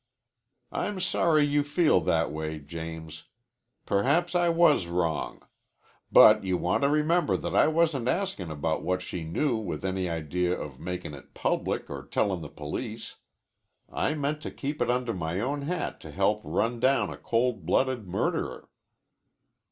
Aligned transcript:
"I'm 0.71 0.99
sorry 0.99 1.45
you 1.45 1.61
feel 1.63 1.99
that 1.99 2.31
way, 2.31 2.57
James. 2.57 3.25
Perhaps 3.85 4.33
I 4.33 4.49
was 4.49 4.87
wrong. 4.87 5.43
But 6.11 6.43
you 6.43 6.57
want 6.57 6.81
to 6.81 6.89
remember 6.89 7.37
that 7.37 7.55
I 7.55 7.67
wasn't 7.67 8.07
askin' 8.07 8.49
about 8.49 8.81
what 8.81 9.03
she 9.03 9.23
knew 9.23 9.57
with 9.57 9.85
any 9.85 10.09
idea 10.09 10.59
of 10.59 10.79
makin' 10.79 11.13
it 11.13 11.35
public 11.35 11.87
or 11.87 12.03
tellin' 12.03 12.41
the 12.41 12.49
police. 12.49 13.17
I 13.91 14.15
meant 14.15 14.41
to 14.41 14.49
keep 14.49 14.81
it 14.81 14.89
under 14.89 15.13
my 15.13 15.39
own 15.39 15.61
hat 15.61 15.99
to 15.99 16.09
help 16.09 16.41
run 16.43 16.79
down 16.79 17.11
a 17.11 17.15
cold 17.17 17.67
blooded 17.67 18.07
murderer." 18.07 18.69